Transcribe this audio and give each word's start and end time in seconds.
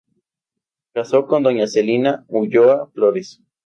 Casó 0.95 1.27
con 1.27 1.43
doña 1.43 1.67
Celina 1.67 2.25
Ulloa 2.27 2.89
Flores. 2.91 3.39